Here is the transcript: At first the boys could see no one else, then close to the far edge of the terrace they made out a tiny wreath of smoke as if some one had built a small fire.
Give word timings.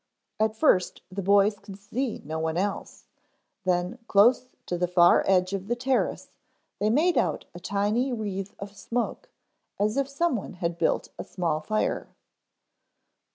At 0.39 0.55
first 0.55 1.03
the 1.11 1.21
boys 1.21 1.59
could 1.59 1.77
see 1.77 2.23
no 2.25 2.39
one 2.39 2.57
else, 2.57 3.05
then 3.65 3.99
close 4.07 4.47
to 4.65 4.75
the 4.75 4.87
far 4.87 5.23
edge 5.27 5.53
of 5.53 5.67
the 5.67 5.75
terrace 5.75 6.31
they 6.79 6.89
made 6.89 7.19
out 7.19 7.45
a 7.53 7.59
tiny 7.59 8.11
wreath 8.11 8.55
of 8.57 8.75
smoke 8.75 9.29
as 9.79 9.97
if 9.97 10.09
some 10.09 10.35
one 10.35 10.53
had 10.53 10.79
built 10.79 11.09
a 11.19 11.23
small 11.23 11.59
fire. 11.61 12.07